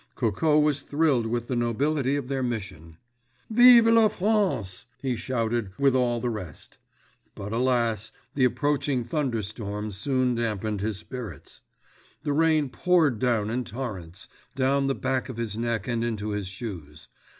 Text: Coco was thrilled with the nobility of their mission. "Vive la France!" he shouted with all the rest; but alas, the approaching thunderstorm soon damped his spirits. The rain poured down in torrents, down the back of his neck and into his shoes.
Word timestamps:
Coco 0.15 0.57
was 0.57 0.81
thrilled 0.81 1.27
with 1.27 1.45
the 1.45 1.55
nobility 1.55 2.15
of 2.15 2.27
their 2.27 2.41
mission. 2.41 2.97
"Vive 3.51 3.85
la 3.85 4.07
France!" 4.07 4.87
he 4.99 5.15
shouted 5.15 5.73
with 5.77 5.93
all 5.95 6.19
the 6.19 6.31
rest; 6.31 6.79
but 7.35 7.53
alas, 7.53 8.11
the 8.33 8.43
approaching 8.43 9.03
thunderstorm 9.03 9.91
soon 9.91 10.33
damped 10.33 10.81
his 10.81 10.97
spirits. 10.97 11.61
The 12.23 12.33
rain 12.33 12.69
poured 12.69 13.19
down 13.19 13.51
in 13.51 13.63
torrents, 13.63 14.27
down 14.55 14.87
the 14.87 14.95
back 14.95 15.29
of 15.29 15.37
his 15.37 15.55
neck 15.55 15.87
and 15.87 16.03
into 16.03 16.29
his 16.31 16.47
shoes. 16.47 17.07